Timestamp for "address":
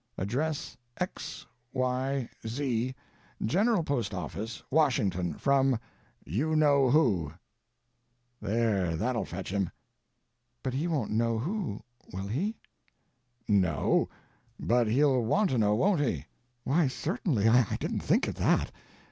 0.17-0.75